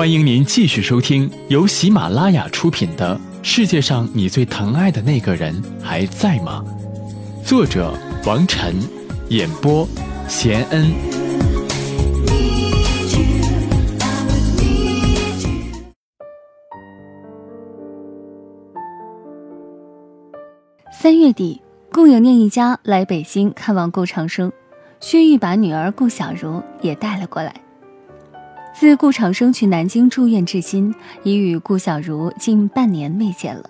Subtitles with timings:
[0.00, 6.64] 欢迎您继续收听由喜马拉雅出品的《世界上你最疼爱的那个人还在吗》，
[7.46, 7.92] 作者
[8.24, 8.76] 王晨，
[9.28, 9.86] 演播
[10.26, 10.90] 贤恩。
[20.90, 21.60] 三月底，
[21.92, 24.50] 顾有念一家来北京看望顾长生，
[24.98, 27.54] 薛玉把女儿顾小茹也带了过来。
[28.80, 33.68] 自顾长生去南京住院至今，已与顾小如近半年未见了。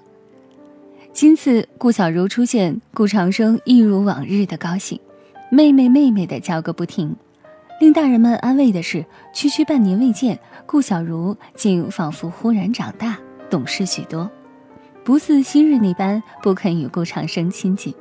[1.13, 5.01] 今次顾小如出现，顾长生一如往日的高兴，
[5.51, 7.13] 妹妹妹妹的叫个不停。
[7.81, 9.05] 令大人们安慰的是，
[9.35, 13.19] 区区半年未见，顾小如竟仿佛忽然长大，
[13.51, 14.31] 懂事许多，
[15.03, 17.93] 不似昔日那般不肯与顾长生亲近。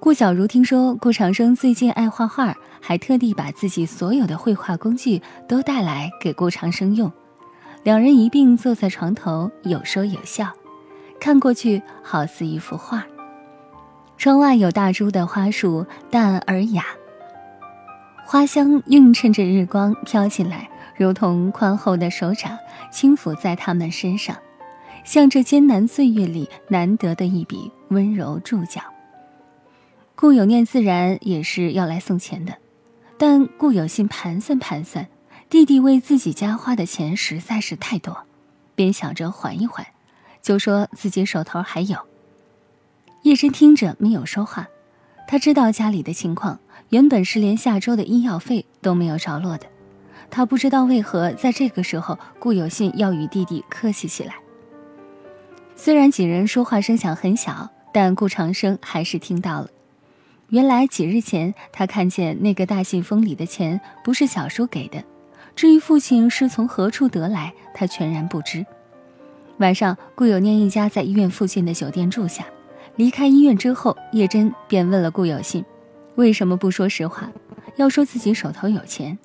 [0.00, 2.54] 顾小茹听说顾长生最近爱画画。
[2.80, 7.12] 还特地把自己所有的绘画工具都带来给顾长生用，
[7.82, 10.50] 两人一并坐在床头，有说有笑，
[11.20, 13.04] 看过去好似一幅画。
[14.16, 16.84] 窗外有大株的花树，淡而雅，
[18.24, 22.56] 花香映衬着日光飘进来，如同宽厚的手掌
[22.92, 24.36] 轻抚在他们身上，
[25.04, 28.80] 像这艰难岁月里难得的一笔温柔注脚。
[30.20, 32.52] 顾有念自然也是要来送钱的。
[33.16, 35.06] 但顾有信盘算盘算，
[35.48, 38.24] 弟弟为自己家花的钱实在是太多，
[38.74, 39.86] 便想着缓一缓，
[40.42, 41.96] 就说自己手头还有。
[43.22, 44.66] 叶真听着没有说话，
[45.28, 46.58] 他知道家里的情况，
[46.88, 49.66] 原本是连下周的医药费都没有着落的，
[50.32, 54.34] 他不知道为何在这个时候顾有信要与弟弟客气起来。
[55.76, 59.70] 虽然几人说话声响很小，但顾长生还是听到了。
[60.50, 65.04] 原来几日前，他看见那个大信封里的钱不是小叔给的，
[65.54, 68.64] 至于父亲是从何处得来，他全然不知。
[69.58, 72.46] 晚上，顾有念一家在医院附近的酒店住下。
[72.96, 75.62] 离开医院之后，叶真便问了顾有信
[76.16, 77.30] ：“为什么不说实话，
[77.76, 79.18] 要说自己手头有钱？”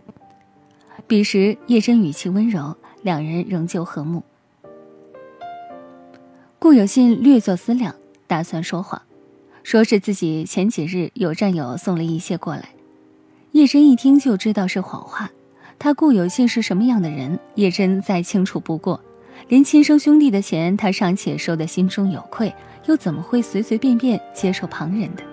[1.07, 4.21] 彼时，叶真语气温柔，两人仍旧和睦。
[6.59, 7.95] 顾有信略作思量，
[8.27, 9.01] 打算说谎。
[9.63, 12.69] 说是自己前几日有战友送了一些过来，
[13.53, 15.31] 叶真一听就知道是谎话。
[15.79, 18.99] 他顾有信是什么样的人，叶真再清楚不过。
[19.47, 22.53] 连亲生兄弟的钱，他尚且收得心中有愧，
[22.85, 25.23] 又怎么会随随便便接受旁人的？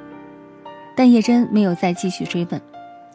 [0.96, 2.60] 但叶真没有再继续追问，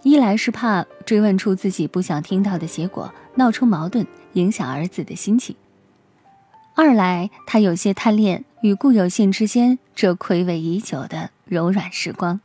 [0.03, 5.55] 一来是怕追问出自己不想听到的结果，闹出矛盾，影响儿子的心情；
[6.75, 8.43] 二来他有些贪恋。
[8.65, 12.41] 与顾有信之间这暌违已久的柔软时光。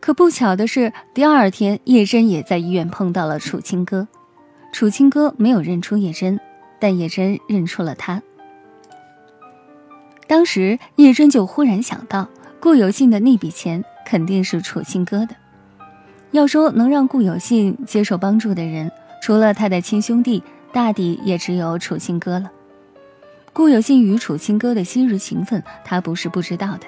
[0.00, 4.08] 可不巧的是，第二天叶真也在医院碰到了楚清歌。
[4.72, 6.40] 楚清歌没有认出叶真，
[6.80, 8.22] 但叶真认出了他。
[10.26, 15.36] 当时叶真就忽然想到，顾有信的那笔钱肯定是楚清歌的。
[16.30, 18.90] 要说能让顾有信接受帮助的人，
[19.20, 20.42] 除了他的亲兄弟，
[20.72, 22.50] 大抵也只有楚清歌了。
[23.56, 26.86] 顾有信与楚清歌的昔日情分，他不是不知道的。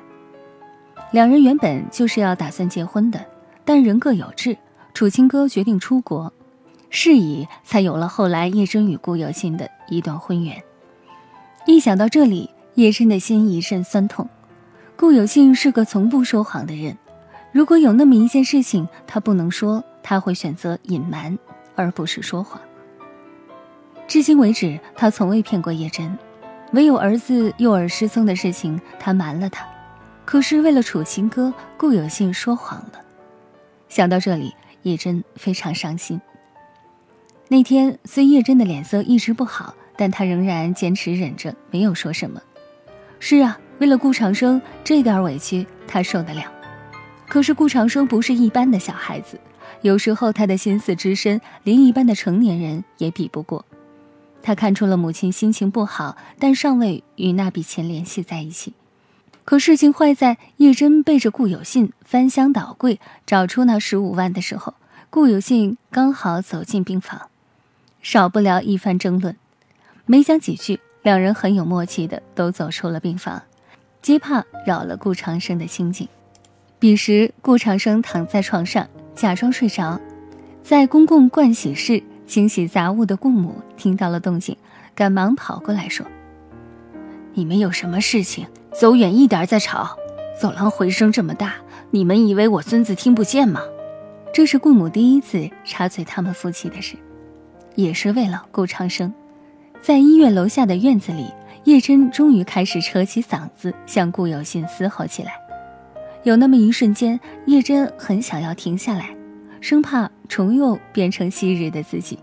[1.12, 3.24] 两人原本就是要打算结婚的，
[3.64, 4.54] 但人各有志，
[4.92, 6.30] 楚清歌决定出国，
[6.90, 10.62] 是以才有了后来叶真与顾有信的一段婚缘。
[11.64, 14.28] 一想到这里，叶真的心一阵酸痛。
[14.94, 16.94] 顾有信是个从不说谎的人，
[17.50, 21.38] 如果有那么一件事情他不能说，他会选择隐瞒，
[21.74, 22.60] 而不是说谎。
[24.06, 26.14] 至今为止，他从未骗过叶真。
[26.72, 29.66] 唯有儿子幼儿失踪的事情，他瞒了他。
[30.24, 33.00] 可是为了楚清歌，顾有信说谎了。
[33.88, 36.20] 想到这里，叶真非常伤心。
[37.48, 42.38] 那天虽叶真的脸色一直不好，但她仍然坚持忍着，没有说什么。
[43.18, 46.42] 是啊，为了顾长生，这点委屈他受得了。
[47.26, 49.40] 可是顾长生不是一般的小孩子，
[49.80, 53.64] 有时候他的心思之深，连一般的成年人也比不过。
[54.48, 58.72] 他看出了母亲心情不好，但尚未与那笔钱联系在一起。
[59.45, 64.72] 可事情坏在叶真背着顾有信翻箱倒柜找出那十五万的时候，
[65.10, 67.28] 顾有信刚好走进病房，
[68.00, 69.36] 少不了一番争论。
[70.06, 73.42] 没讲几句，两人很有默契的都走出了病房，
[74.00, 76.09] 皆怕扰了顾长生的心境。
[76.78, 80.00] 彼时，顾长生躺在床上假装睡着，
[80.62, 82.03] 在公共盥洗室。
[82.28, 84.57] 清洗杂物的顾母听到了动静，
[84.95, 86.07] 赶忙跑过来说
[87.34, 89.97] ：“你们有什么事情，走远一点再吵。
[90.41, 91.54] 走廊回声这么大，
[91.91, 93.63] 你们以为我孙子听不见吗？”
[94.33, 96.97] 这是顾母第一次插嘴他们夫妻的事。
[97.75, 99.13] 也是为了顾长生。
[99.81, 101.33] 在医院楼下的院子里，
[101.65, 105.33] 叶真终于开始扯起嗓子向顾有信嘶吼起来。
[106.24, 109.16] 有那么一瞬间，叶真很想要停下来，
[109.60, 112.19] 生怕重又变成昔日的自己。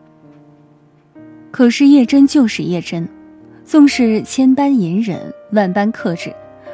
[1.52, 3.08] 可是叶真就是叶真，
[3.64, 6.34] 纵是千般隐忍，万般克制，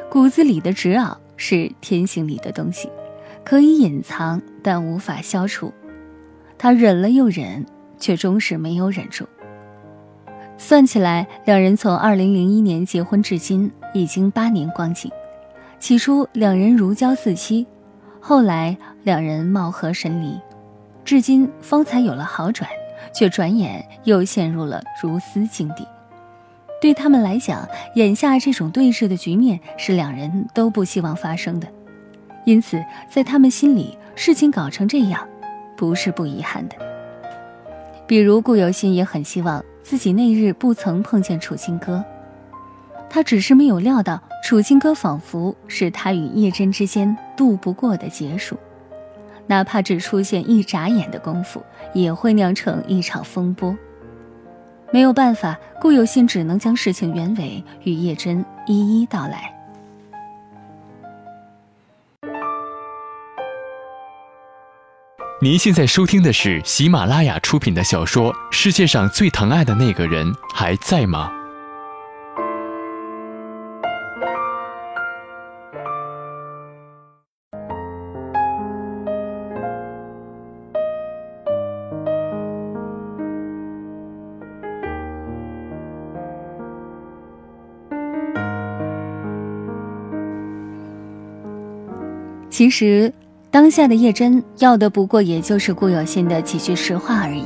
[0.10, 2.89] 骨子里的执拗是天性里的东西，
[3.44, 5.72] 可以隐藏，但无法消除。
[6.57, 7.66] 他忍了又忍，
[7.98, 9.25] 却终是没有忍住。
[10.57, 15.12] 算起来，两人从二零零一年结婚至今，已经八年光景。
[15.80, 17.66] 起初两人如胶似漆，
[18.19, 20.39] 后来两人貌合神离，
[21.03, 22.69] 至今方才有了好转。
[23.13, 25.86] 却转眼又陷入了如斯境地。
[26.80, 31.68] 对他们来讲，眼下这种对峙的局面是两人都不希望发生的，
[32.45, 35.27] 因此在他们心里，事情搞成这样，
[35.75, 36.75] 不是不遗憾的。
[38.07, 42.01] 比如顾有心也很希望自己那日不曾碰见楚清歌，
[43.09, 48.57] 他只是没有料到楚清歌仿佛是他与叶真之间渡不过的劫数。
[49.47, 53.75] 哪怕只出现一眨眼的功夫，也会酿成一场风波。
[54.91, 59.53] 没有办法，顾有信只能将事情原委与叶真一一道来。
[65.41, 71.31] 您现在收听的是喜马拉雅出品的小说《世界上最疼爱的那个人还在吗》。
[92.62, 93.12] 其实，
[93.50, 97.46] 当下的叶真要的不过也就是顾有信的几句实话而已。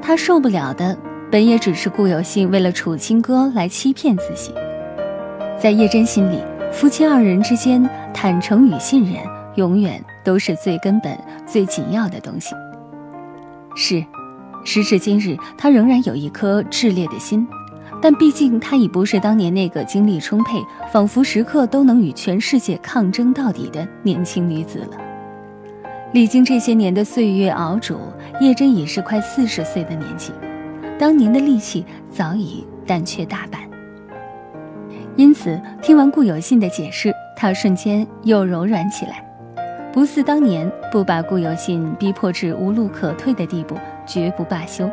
[0.00, 0.96] 他受不了的，
[1.30, 4.54] 本也只是顾有信为了楚清歌来欺骗自己。
[5.60, 6.38] 在叶真心里，
[6.72, 9.22] 夫妻二人之间坦诚与信任，
[9.56, 11.14] 永远都是最根本、
[11.46, 12.54] 最紧要的东西。
[13.76, 14.02] 是，
[14.64, 17.46] 时至今日，他仍然有一颗炽烈的心。
[18.02, 20.60] 但毕竟，她已不是当年那个精力充沛、
[20.90, 24.98] 仿佛时刻都能与全世界抗争到底的年轻女子了。
[26.12, 27.96] 历经这些年的岁月熬煮，
[28.40, 30.32] 叶真已是快四十岁的年纪，
[30.98, 33.60] 当年的力气早已淡却大半。
[35.14, 39.24] 因此，听完顾有信的解释，她瞬间又柔软起来，
[39.92, 44.90] 不似当年不把顾有信逼迫至无路可退的地步，绝不罢休。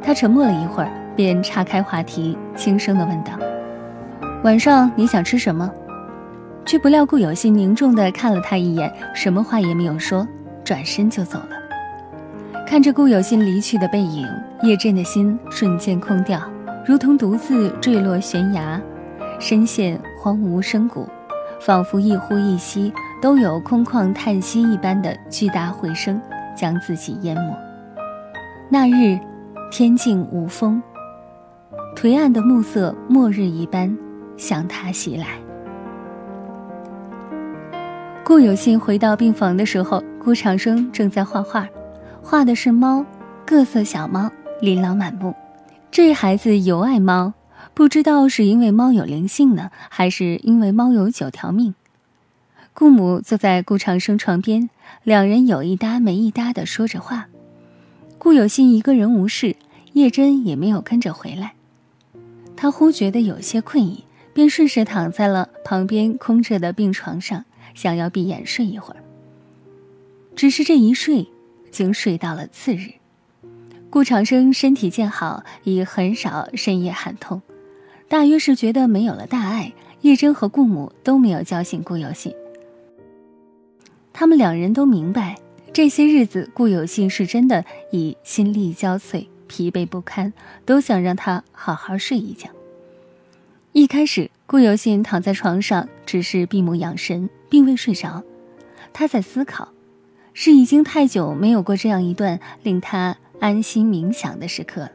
[0.00, 1.01] 她沉默了一会儿。
[1.16, 3.32] 便岔开话题，轻声地问道
[4.44, 5.70] ：“晚上你想吃什么？”
[6.64, 10.26] 却不料顾有心凝重地看了他一眼，什么话也没有说，
[10.62, 11.48] 转身就走了。
[12.66, 14.26] 看着顾有心离去的背影，
[14.62, 16.40] 叶震的心瞬间空掉，
[16.86, 18.80] 如同独自坠落悬崖，
[19.40, 21.08] 深陷荒芜深谷，
[21.60, 26.18] 仿佛一呼一吸都有空旷叹息一般的巨大回声
[26.56, 27.56] 将自己淹没。
[28.70, 29.18] 那日，
[29.70, 30.80] 天静无风。
[31.94, 33.96] 颓暗的暮色，末日一般
[34.36, 35.26] 向他袭来。
[38.24, 41.68] 顾有信回到病房的时候，顾长生正在画画，
[42.22, 43.04] 画的是猫，
[43.46, 44.30] 各色小猫，
[44.60, 45.34] 琳琅满目。
[45.90, 47.34] 这孩子尤爱猫，
[47.74, 51.74] 不知道是因为猫有灵性呢，还是因为猫有九条命。
[52.72, 54.70] 顾母坐在顾长生床边，
[55.04, 57.26] 两人有一搭没一搭的说着话。
[58.18, 59.56] 顾有信一个人无事，
[59.92, 61.52] 叶真也没有跟着回来。
[62.62, 69.02] 他忽觉得有些困意，便顺势躺在了旁边空着的病床上，想要闭眼睡一会儿。
[70.36, 71.26] 只是这一睡，
[71.72, 72.92] 竟睡到了次日。
[73.90, 77.42] 顾长生身体渐好，已很少深夜喊痛，
[78.08, 82.32] 大约是觉得没有了大碍，叶真和顾母都没有叫醒顾有信。
[84.12, 85.36] 他们两人都明白，
[85.72, 89.26] 这些日子顾有信是真的已心力交瘁。
[89.52, 90.32] 疲惫不堪，
[90.64, 92.48] 都想让他好好睡一觉。
[93.72, 98.22] 一开始，顾有信躺在床上，只是闭目养神，并未睡着。
[98.94, 99.68] 他在思考，
[100.32, 104.92] 是已经太久没有过这样一段令他安心冥想的时刻了。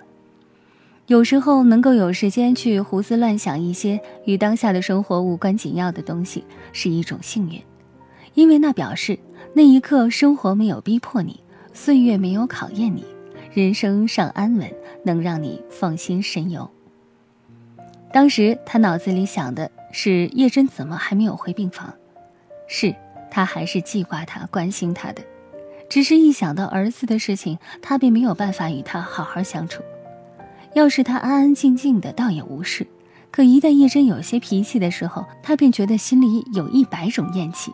[1.05, 7.61] 有时候能够有时间去胡思乱想一些与当下的生活无关紧要的东西，是一种幸运，
[8.33, 9.19] 因为那表示
[9.53, 11.39] 那一刻生活没有逼迫你，
[11.73, 13.05] 岁月没有考验你。
[13.57, 14.71] 人生尚安稳，
[15.03, 16.69] 能让你放心神游。
[18.13, 21.91] 当时他脑子里想的是叶真怎么还没有回病房？
[22.67, 22.93] 是
[23.31, 25.23] 他还是记挂他、关心他的，
[25.89, 29.81] 只是一想到儿子的事情，他便没有办法与他好好相处。
[30.75, 32.85] 要是他安安静静的，倒也无事；
[33.31, 37.73] 可一旦叶真有些脾气的时候，他便觉得心里有一百种厌气。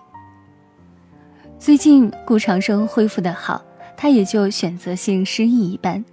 [1.59, 3.61] 最近顾长生恢复的好，
[3.95, 6.03] 他也就选择性失忆一般，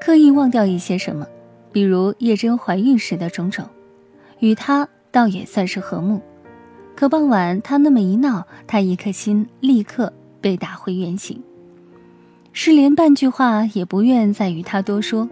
[0.00, 1.26] 刻意忘掉一些什么，
[1.72, 3.64] 比如叶真怀孕时的种种，
[4.40, 6.20] 与他倒也算是和睦。
[6.94, 11.42] 可傍晚他那么一闹，他一颗心立刻被打回原形，
[12.52, 15.28] 是连半句话也不愿再与他多说。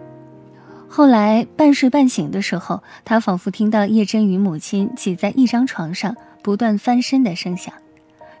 [0.87, 7.71] 后来半睡半醒的时候，他仿佛听到叶真与母亲挤在一张床上不断翻身的声响，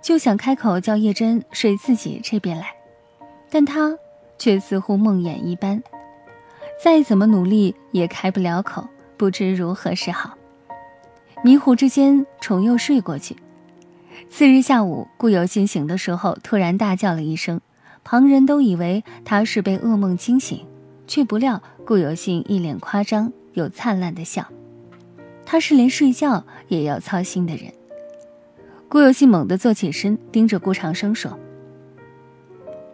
[0.01, 2.65] 就想开口叫叶真睡自己这边来，
[3.49, 3.97] 但他
[4.37, 5.81] 却似乎梦魇一般，
[6.83, 8.87] 再怎么努力也开不了口，
[9.17, 10.35] 不知如何是好。
[11.43, 13.35] 迷糊之间，重又睡过去。
[14.29, 17.61] 次日下午，顾有信醒的时候，突然大叫了一声，
[18.03, 20.65] 旁人都以为他是被噩梦惊醒，
[21.07, 24.45] 却不料顾有信一脸夸张又灿烂的笑。
[25.45, 27.73] 他是连睡觉也要操心的人。
[28.87, 31.39] 顾有信猛地坐起身，盯着顾长生说：“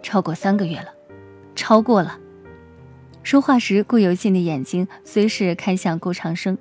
[0.05, 0.93] 超过三个月了，
[1.55, 2.19] 超过了。”
[3.23, 6.55] 说话时，顾有信的眼睛虽是看向顾长生。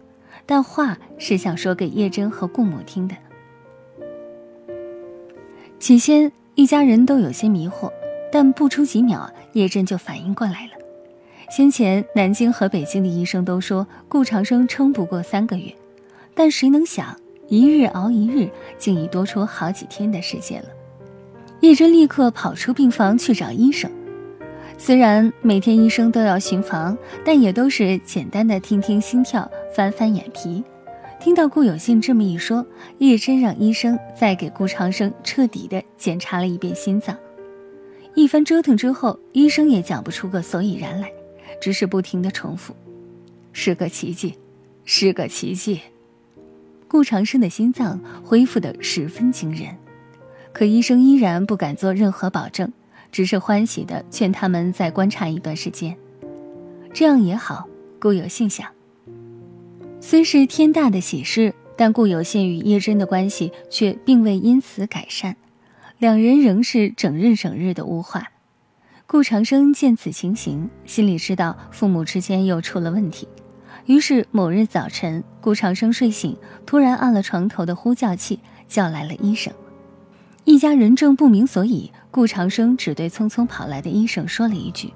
[0.47, 3.15] 但话是想说给叶真和顾母听的。
[5.79, 7.91] 起先一家人都有些迷惑，
[8.31, 10.73] 但不出几秒，叶真就反应过来了。
[11.51, 15.75] 先前南京和北京的医生都说顾长生撑不过三个月，
[16.35, 20.69] 但谁能想一日熬一日，竟已多出好几天的时间了。
[21.61, 23.91] 叶真立刻跑出病房去找医生。
[24.77, 30.63] 虽然每天医生都要巡房，但也都是简单的听听心跳、翻翻眼皮。
[31.21, 32.67] 听到顾有信这么一说，
[32.99, 37.17] 叶真让医生再给顾长生彻底的检查了一遍心脏。
[38.15, 41.11] 一番折腾之后，医生也讲不出个所以然来，
[41.61, 42.75] 只是不停的重复
[43.53, 44.35] ：“是个奇迹，
[44.85, 45.81] 是个奇迹。”
[46.87, 49.75] 顾长生的心脏恢复的十分惊人，
[50.55, 52.73] 可医生依然不敢做任何保证。
[53.13, 55.97] 只是欢喜的劝他们再观察一段时间，
[56.93, 57.69] 这样也好。
[58.01, 58.69] 顾有信想，
[60.01, 65.37] 虽是天大的喜事，但顾有信与叶真的关系却并未因此改善，
[65.99, 68.31] 两人仍是整日整日的污话。
[69.07, 73.29] 顾长生见此情形，心里知道父母之间又出了问题，
[73.87, 79.55] 于是某日早晨，顾长生睡醒，突然按了床头的呼叫器，叫来了医生。
[80.45, 81.91] 一家人正不明所以。
[82.11, 84.95] 顾长生只对匆匆跑来的医生说了一句：“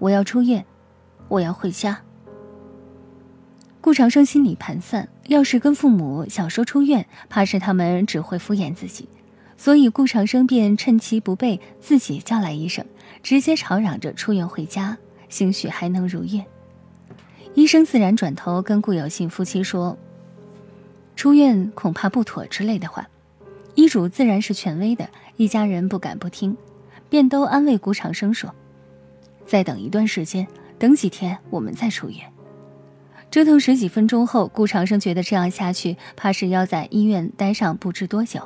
[0.00, 0.66] 我要出院，
[1.28, 1.96] 我要回家。”
[3.80, 9.08] 顾长生心里盘算，要是跟父母想说出院，怕是他们只会敷衍自己，
[9.56, 12.84] 所以顾长生便趁其不备，自己叫来医生，
[13.22, 16.44] 直接吵嚷着出院回家，兴许还能如愿。
[17.54, 19.96] 医生自然转头跟顾有信夫妻说
[21.14, 23.08] ：“出院恐怕不妥之类的话。”
[23.80, 25.08] 医嘱自然是权威的。
[25.38, 26.54] 一家人不敢不听，
[27.08, 28.54] 便都安慰顾长生说
[29.46, 30.46] ：“再等一段时间，
[30.78, 32.18] 等几天，我们再出院。”
[33.30, 38.42] 折腾十几分钟后，顾长生觉得这样下去，怕是要在医院待上不知多久。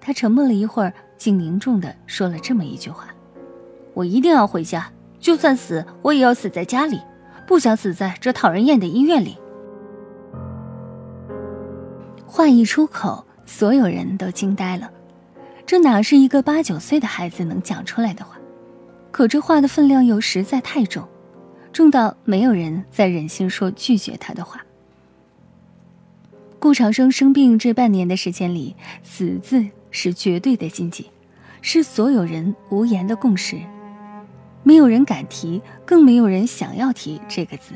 [0.00, 3.08] 他沉默了一会儿，竟凝重地说了这么一句话
[3.92, 6.98] ：“我一定要回家，就算死，我也要死在家里，
[7.46, 9.36] 不想死在这讨人厌的医院里。”
[12.24, 14.90] 话一出口，所有人都惊呆了。
[15.66, 18.38] 这哪是一个八九岁的孩子能讲出来的话？
[19.10, 21.06] 可这话的分量又实在太重，
[21.70, 24.64] 重到没有人再忍心说拒绝他的话。
[26.58, 31.10] 顾长生生病这半年的时间里，死字是绝对的禁忌，
[31.60, 33.58] 是所有人无言的共识，
[34.62, 37.74] 没有人敢提，更没有人想要提这个字。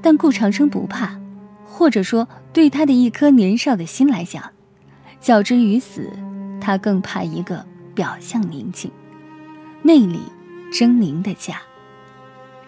[0.00, 1.20] 但顾长生不怕，
[1.66, 4.52] 或者说，对他的一颗年少的心来讲，
[5.26, 6.08] 较之于死。
[6.60, 7.66] 他更怕一个
[7.96, 8.88] 表象宁静、
[9.82, 10.20] 内里
[10.72, 11.60] 狰狞的家。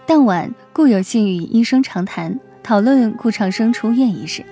[0.05, 4.45] 当晚，顾有信与医生长谈，讨论顾长生出院一事。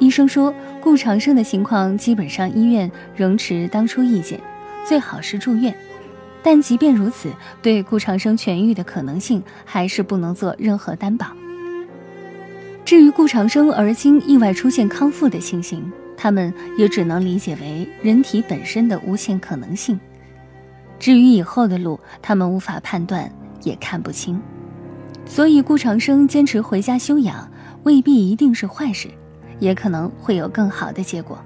[0.00, 4.40] 医生说，顾长生的情况基本上医院仍持当初意见，
[4.84, 5.72] 最好是住院。
[6.42, 7.30] 但即便如此，
[7.62, 11.28] 对顾长生痊愈的可能性还是不能做任何担保。
[12.84, 19.98] 至于顾长生而今意外出现康复的情形，他们也只能理解为人体本身的无限可能性。
[20.98, 23.32] 至于以后的路，他们无法判断，
[23.62, 24.38] 也看不清。
[25.24, 27.48] 所以顾长生坚持回家休养，
[27.84, 29.08] 未必一定是坏事，
[29.60, 31.38] 也可能会有更好的结果。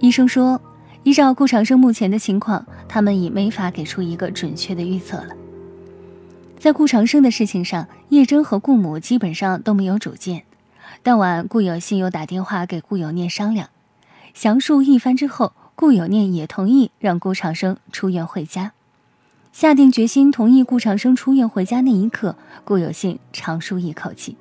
[0.00, 0.60] 医生说，
[1.04, 5.28] 依照顾长生目前的情况，他们已没法给出一个准确的预测了。
[6.58, 10.42] 在顾长生的事情上，叶真和顾母基本上都没有主见。
[11.02, 13.68] 当晚，顾有信又打电话给顾有念商量，
[14.36, 18.72] 详述一番之后，顾有念也同意让顾长生出院回家。
[19.50, 24.36] 下定决心同意顾长生出院回家那一刻，顾有信长舒一口气，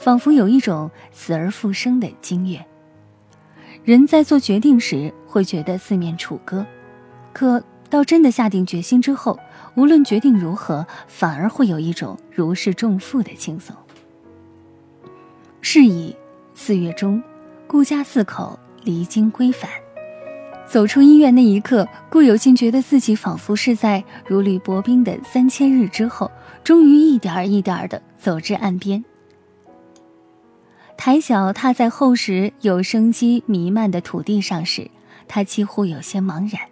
[0.00, 2.66] 仿佛有一种死而复生的惊悦。
[3.84, 6.66] 人在做决定时会觉得四面楚歌，
[7.32, 9.38] 可到真的下定决心之后，
[9.76, 13.76] 无论决定如何，反而会有一种如释重负的轻松。
[15.60, 16.16] 是以，
[16.52, 17.22] 四月中，
[17.68, 19.70] 顾家四口离京归返。
[20.66, 26.30] 走出医院那一刻，顾有庆觉得自己仿佛是在如履薄冰的三千日之后，
[26.62, 29.04] 终于一点儿一点儿的走至岸边。
[30.96, 34.88] 抬脚踏在厚实有生机弥漫的土地上时，
[35.26, 36.62] 他几乎有些茫然，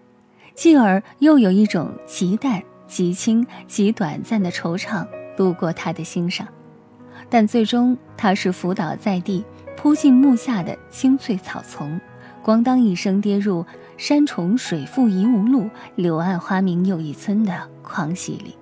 [0.55, 5.05] 继而又有一种极淡、极轻、极短暂的惆怅
[5.37, 6.47] 路过他的心上。
[7.29, 9.45] 但最终，他是伏倒在地，
[9.81, 12.01] 扑进木下的青翠草丛，
[12.45, 13.65] 咣当一声跌入
[13.97, 18.57] “山重水复疑无路，柳暗花明又一村”的狂喜里。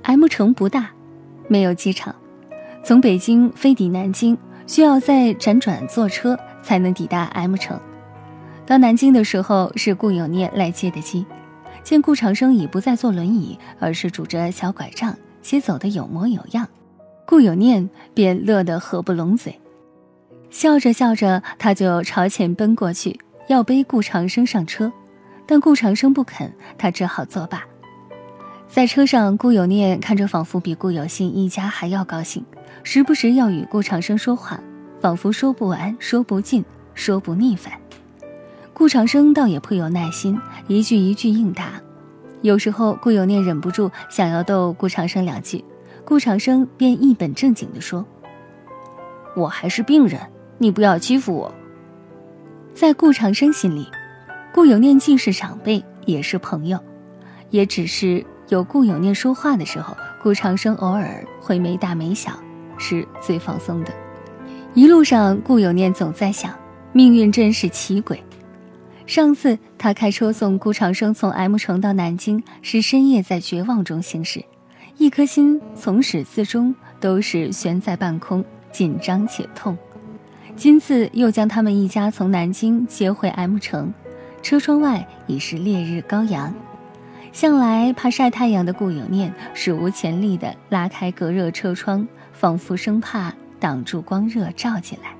[0.00, 0.92] M 城不大，
[1.46, 2.14] 没有机场，
[2.82, 4.36] 从北京飞抵南京。
[4.66, 7.78] 需要再辗转坐车才能抵达 M 城。
[8.64, 11.26] 到南京的时候，是顾有念来接的机。
[11.82, 16.66] 见顾长生已不再坐轮椅，而是拄着小拐杖，且走得有模有样，
[17.26, 19.60] 顾有念便乐得合不拢嘴。
[20.54, 23.18] 笑着笑着，他就朝前奔过去，
[23.48, 24.92] 要背顾长生上车，
[25.46, 27.64] 但顾长生不肯，他只好作罢。
[28.68, 32.44] 在车上，顾有念看着，仿佛比顾有信一家还要高兴。
[32.84, 34.60] 时不时要与顾长生说话，
[35.00, 37.72] 仿佛说不完、说不尽、说不腻烦。
[38.72, 41.72] 顾长生倒也颇有耐心，一句一句应答。
[42.42, 45.64] 有时候顾有念忍不住想要逗顾长生两句，
[46.04, 48.06] 顾长生便一本正经地说
[49.34, 50.20] ：“我还是病人，
[50.64, 51.54] 你不要欺负我。”
[52.72, 53.86] 在顾长生心里，
[54.54, 56.78] 顾有念既是长辈，也是朋友，
[57.50, 62.32] 也只是有顾有念说话的时候，顾长生偶尔会没大没小。
[62.76, 63.92] 是最放松的。
[64.74, 66.52] 一路上，顾有念总在想，
[66.92, 68.18] 命运真是奇诡。
[69.06, 74.44] 上次他开车送顾长生从 M 城到南京，是深夜在绝望中行驶，
[74.98, 79.78] 一颗心从始至终都是悬在半空，紧张且痛。
[80.56, 83.92] 今次又将他们一家从南京接回 M 城，
[84.42, 86.54] 车窗外已是烈日高阳。
[87.32, 92.06] 向来怕晒太阳的顾有念，史无前例地拉开隔热车窗。
[92.36, 95.14] 仿佛生怕挡住光热照进来，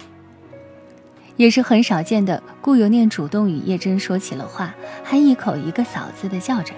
[1.37, 2.42] 也是很少见的。
[2.61, 6.75] 顾有念主动与叶真说起了话，还一口一个嫂子的叫着，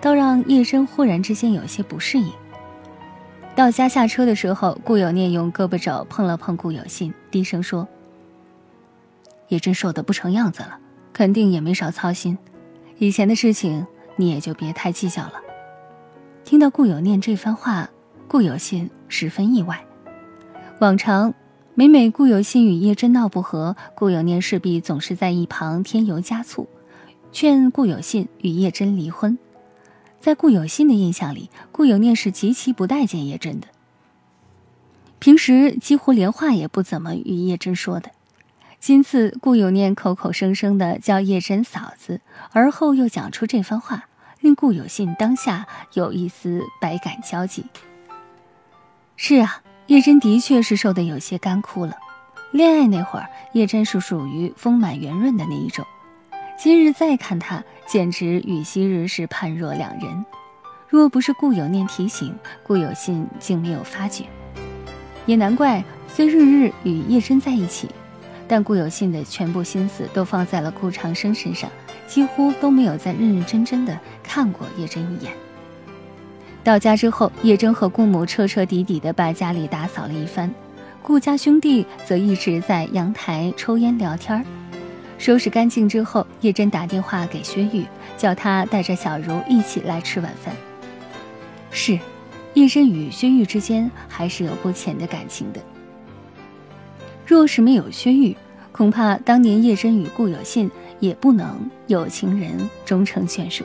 [0.00, 2.30] 倒让叶真忽然之间有些不适应。
[3.58, 7.88] 到家下车的时候，顾有念用胳膊肘碰了碰顾有信，低声说
[9.50, 10.78] ：“叶真瘦得不成样子了，
[11.12, 12.38] 肯定也没少操心。
[12.98, 15.32] 以前的事情你也就别太计较了。”
[16.46, 17.90] 听到顾有念这番话。
[18.28, 19.84] 顾有信十分意外。
[20.78, 21.34] 往常，
[21.74, 26.68] 每每顾有信与叶真闹不和，顾有念势必总是在一旁添油加醋，
[27.32, 29.36] 劝顾有信与叶真离婚。
[30.20, 33.68] 在顾有信的印象里，顾有念是极其不待见叶真的。
[35.18, 38.10] 平时几乎连话也不怎么与叶真说的。
[38.80, 42.20] 今次顾有念口口声声的叫叶真嫂子，
[42.52, 44.04] 而后又讲出这番话，
[44.40, 47.64] 令顾有信当下有一丝百感交集。
[49.16, 51.96] 是啊，叶真的确是瘦得有些干枯了。
[52.52, 55.84] 恋爱那会儿，叶真是属于丰满圆润的那一种。
[56.56, 60.24] 今日再看她，简直与昔日是判若两人。
[60.86, 64.24] 若不是顾有念提醒，顾有信竟没有发觉。
[65.24, 67.88] 也难怪，虽日日与叶真在一起，
[68.46, 71.70] 但顾有信的全部心思都放在了顾长生身上，
[72.06, 75.32] 几乎都没有再认认真真的看过叶真一眼。
[76.62, 80.54] 到家之后，叶真和顾母彻彻底底的把家里打扫了一番，
[81.02, 84.44] 顾家兄弟则一直在阳台抽烟聊天
[85.18, 87.84] 收拾干净之后，叶真打电话给薛玉，
[88.16, 90.54] 叫他带着小茹一起来吃晚饭。
[91.70, 91.98] 是，
[92.54, 95.60] 叶真与薛玉之间还是有不浅的感情的。
[97.26, 98.34] 若是没有薛玉，
[98.70, 102.52] 恐怕当年叶真与顾有信也不能有情人
[102.84, 103.64] 终成眷属。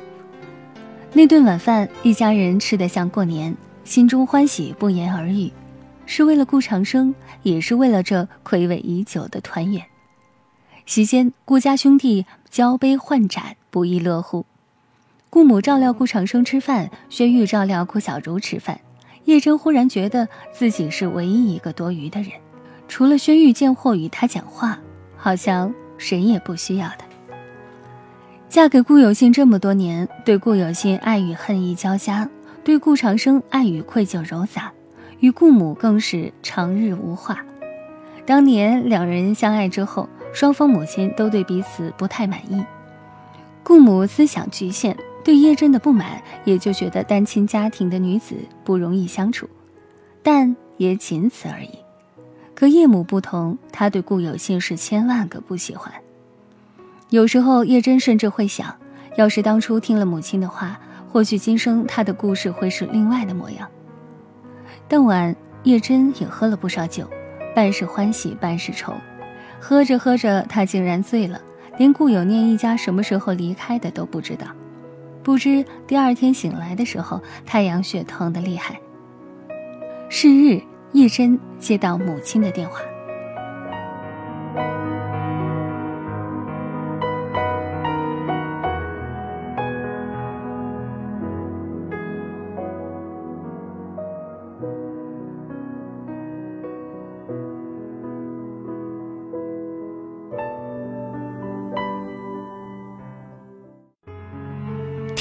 [1.14, 5.52] 那顿晚饭，一家人吃得像过年，心中欢喜不言而喻，
[6.08, 7.14] 是为了顾长生，
[7.44, 9.82] 也是为了这暌违已久的团圆。
[10.86, 14.46] 席间，顾家兄弟交杯换盏，不亦乐乎。
[15.30, 18.80] 顾母照料顾长生吃饭，薛玉照料顾小茹吃饭。
[19.26, 22.32] 叶真忽然觉得自己是唯一一个多余的人，
[22.90, 24.78] 除了薛玉见货与他讲话，
[25.16, 27.06] 好像谁也不需要他。
[28.50, 32.30] 嫁给顾有信这么多年，对顾有信爱与恨意交加，
[32.64, 34.72] 对顾长生爱与愧疚揉杂，
[35.22, 37.40] 与顾母更是长日无话。
[38.26, 42.66] 当年两人相爱之后，双方母亲都对彼此不太满意。
[43.64, 49.48] 顾母思想局限，对叶真的不满，也就觉得单亲家庭的女子不容易相处，
[50.22, 51.70] 但也仅此而已。
[52.56, 55.94] 可叶母不同，她对顾有信是千万个不喜欢。
[57.10, 58.76] 有时候，叶真甚至会想，
[59.16, 60.80] 要是当初听了母亲的话，
[61.12, 63.70] 或许今生她的故事会是另外的模样。
[64.88, 67.08] 当晚，叶真也喝了不少酒，
[67.56, 68.94] 半是欢喜，半是愁。
[69.66, 71.40] 喝着喝着，他竟然醉了，
[71.78, 74.46] 连顾有念一家什么时候离开的都不知道。
[75.24, 78.78] 不知第二天醒来的时候，太阳穴疼得厉害。
[80.10, 82.82] 是日，叶真接到母亲的电话。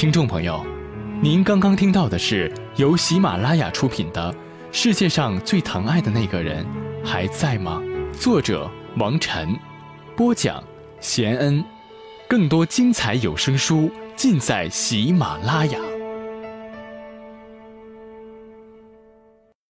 [0.03, 0.67] 听众朋友，
[1.21, 4.33] 您刚刚听到的是由喜马拉雅出品的
[4.73, 6.67] 《世界上最疼爱的那个人
[7.05, 7.81] 还在吗》，
[8.13, 9.57] 作者王晨，
[10.17, 10.61] 播讲
[10.99, 11.65] 贤恩。
[12.29, 15.79] 更多精彩有声书尽在喜马拉雅。